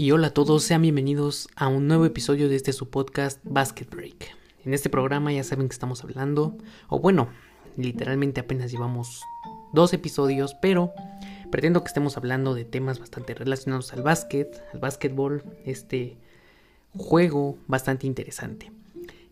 [0.00, 3.84] Y hola a todos, sean bienvenidos a un nuevo episodio de este su podcast Basket
[3.84, 4.34] Break.
[4.64, 6.56] En este programa ya saben que estamos hablando,
[6.88, 7.28] o bueno,
[7.76, 9.20] literalmente apenas llevamos
[9.74, 10.94] dos episodios, pero
[11.50, 16.16] pretendo que estemos hablando de temas bastante relacionados al básquet, al básquetbol, este
[16.96, 18.72] juego bastante interesante.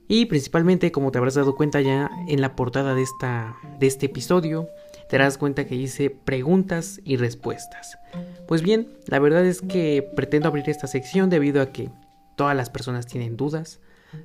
[0.06, 4.04] Y principalmente, como te habrás dado cuenta ya en la portada de, esta, de este
[4.04, 4.68] episodio,
[5.08, 7.98] te darás cuenta que dice preguntas y respuestas.
[8.46, 11.90] Pues bien, la verdad es que pretendo abrir esta sección debido a que
[12.36, 13.80] todas las personas tienen dudas,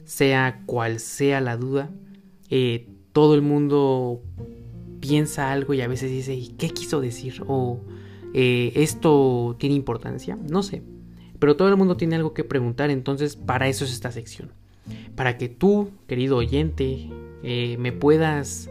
[0.06, 1.90] sea cual sea la duda,
[2.50, 4.22] eh, todo el mundo
[5.00, 7.44] piensa algo y a veces dice, ¿y qué quiso decir?
[7.48, 7.80] O
[8.34, 10.81] eh, esto tiene importancia, no sé.
[11.40, 14.52] Pero todo el mundo tiene algo que preguntar, entonces para eso es esta sección.
[15.16, 17.09] Para que tú, querido oyente,
[17.44, 18.70] eh, me puedas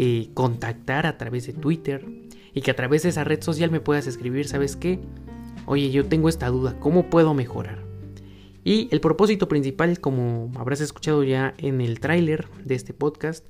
[0.00, 2.06] eh, contactar a través de Twitter
[2.54, 5.00] y que a través de esa red social me puedas escribir, ¿sabes qué?
[5.66, 7.84] Oye, yo tengo esta duda, ¿cómo puedo mejorar?
[8.62, 13.44] Y el propósito principal, como habrás escuchado ya en el tráiler de este podcast,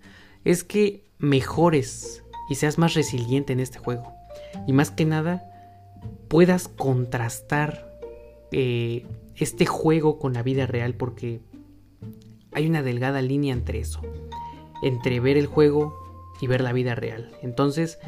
[0.47, 4.11] es que mejores y seas más resiliente en este juego.
[4.67, 5.45] Y más que nada,
[6.29, 8.01] puedas contrastar
[8.53, 9.05] eh,
[9.37, 11.43] este juego con la vida real porque
[12.53, 14.01] hay una delgada línea entre eso.
[14.83, 16.08] Entre ver el juego
[16.41, 17.31] y ver la vida real.
[17.43, 17.99] Entonces,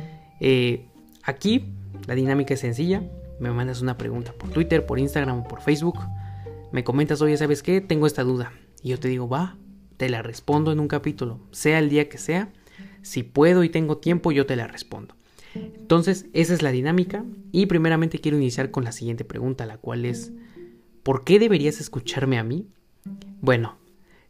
[0.40, 0.86] eh,
[1.22, 1.66] aquí
[2.06, 3.02] la dinámica es sencilla.
[3.38, 5.98] Me mandas una pregunta por Twitter, por Instagram o por Facebook.
[6.72, 7.80] Me comentas, oye, ¿sabes qué?
[7.80, 8.52] Tengo esta duda.
[8.82, 9.56] Y yo te digo, va,
[9.96, 11.40] te la respondo en un capítulo.
[11.50, 12.52] Sea el día que sea.
[13.02, 15.14] Si puedo y tengo tiempo, yo te la respondo.
[15.54, 17.24] Entonces, esa es la dinámica.
[17.50, 20.32] Y primeramente quiero iniciar con la siguiente pregunta, la cual es,
[21.02, 22.68] ¿por qué deberías escucharme a mí?
[23.40, 23.79] Bueno,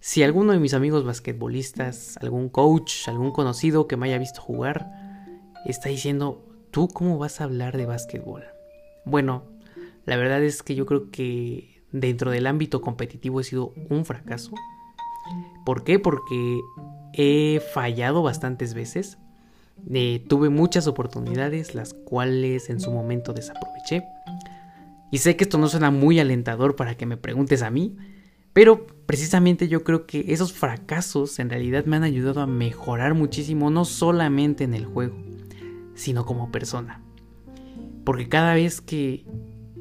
[0.01, 4.91] si alguno de mis amigos basquetbolistas, algún coach, algún conocido que me haya visto jugar,
[5.67, 8.45] está diciendo, ¿tú cómo vas a hablar de básquetbol?
[9.05, 9.45] Bueno,
[10.06, 14.53] la verdad es que yo creo que dentro del ámbito competitivo he sido un fracaso.
[15.66, 15.99] ¿Por qué?
[15.99, 16.60] Porque
[17.12, 19.19] he fallado bastantes veces.
[19.93, 24.05] Eh, tuve muchas oportunidades, las cuales en su momento desaproveché.
[25.10, 27.97] Y sé que esto no suena muy alentador para que me preguntes a mí,
[28.53, 33.71] pero precisamente yo creo que esos fracasos en realidad me han ayudado a mejorar muchísimo,
[33.71, 35.16] no solamente en el juego,
[35.94, 37.03] sino como persona.
[38.05, 39.25] Porque cada vez que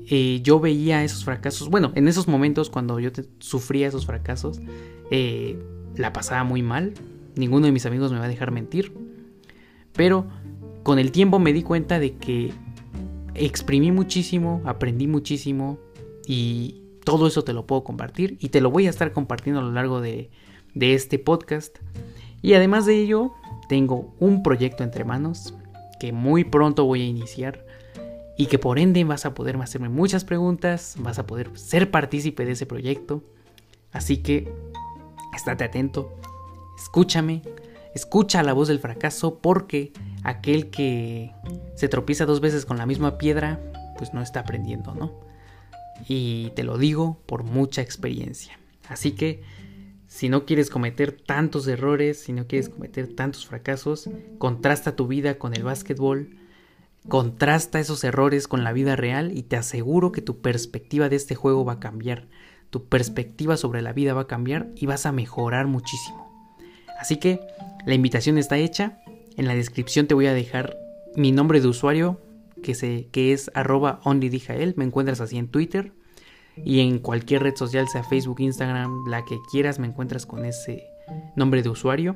[0.08, 3.10] eh, yo veía esos fracasos, bueno, en esos momentos cuando yo
[3.40, 4.60] sufría esos fracasos,
[5.12, 5.58] eh,
[5.96, 6.94] la pasaba muy mal.
[7.36, 8.94] Ninguno de mis amigos me va a dejar mentir.
[9.94, 10.28] Pero
[10.84, 12.52] con el tiempo me di cuenta de que
[13.36, 15.80] exprimí muchísimo, aprendí muchísimo
[16.26, 19.64] y todo eso te lo puedo compartir y te lo voy a estar compartiendo a
[19.64, 20.30] lo largo de,
[20.80, 21.76] este podcast.
[22.44, 23.34] Y además de ello,
[23.68, 25.56] tengo un proyecto entre manos
[26.00, 27.66] que muy pronto voy a iniciar
[28.38, 32.46] y que por ende vas a poder hacerme muchas preguntas, vas a poder ser partícipe
[32.46, 33.24] de ese proyecto.
[33.92, 34.54] Así que
[35.36, 36.14] estate atento,
[36.78, 37.42] escúchame,
[37.96, 39.94] escucha la voz del fracaso porque
[40.24, 41.32] aquel que
[41.74, 43.60] se tropieza dos veces con la misma piedra,
[43.98, 45.28] pues no está aprendiendo, ¿no?
[46.08, 48.60] Y te lo digo por mucha experiencia.
[48.88, 49.42] Así que
[50.08, 55.38] si no quieres cometer tantos errores, si no quieres cometer tantos fracasos, contrasta tu vida
[55.38, 56.36] con el básquetbol,
[57.08, 61.36] contrasta esos errores con la vida real y te aseguro que tu perspectiva de este
[61.36, 62.28] juego va a cambiar,
[62.70, 66.28] tu perspectiva sobre la vida va a cambiar y vas a mejorar muchísimo.
[67.00, 67.40] Así que
[67.86, 69.00] la invitación está hecha,
[69.38, 70.76] en la descripción te voy a dejar
[71.16, 72.20] mi nombre de usuario
[72.62, 75.94] que, que es arroba onlydijael, me encuentras así en Twitter
[76.64, 80.84] y en cualquier red social, sea Facebook, Instagram, la que quieras, me encuentras con ese
[81.36, 82.16] nombre de usuario.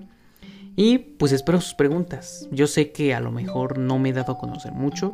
[0.76, 2.48] Y pues espero sus preguntas.
[2.52, 5.14] Yo sé que a lo mejor no me he dado a conocer mucho,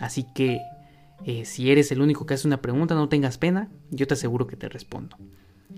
[0.00, 0.60] así que
[1.24, 4.46] eh, si eres el único que hace una pregunta, no tengas pena, yo te aseguro
[4.46, 5.16] que te respondo.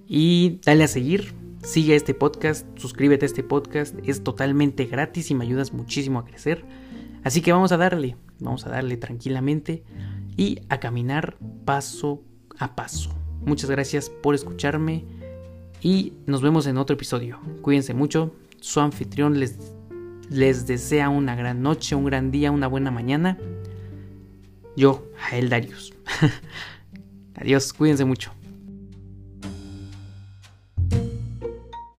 [0.07, 1.33] Y dale a seguir,
[1.63, 6.25] sigue este podcast, suscríbete a este podcast, es totalmente gratis y me ayudas muchísimo a
[6.25, 6.65] crecer.
[7.23, 9.83] Así que vamos a darle, vamos a darle tranquilamente
[10.37, 12.23] y a caminar paso
[12.59, 13.11] a paso.
[13.45, 15.05] Muchas gracias por escucharme
[15.83, 17.41] y nos vemos en otro episodio.
[17.63, 19.59] Cuídense mucho, su anfitrión les,
[20.31, 23.39] les desea una gran noche, un gran día, una buena mañana.
[24.77, 25.93] Yo, Jael Darius.
[27.35, 28.33] Adiós, cuídense mucho.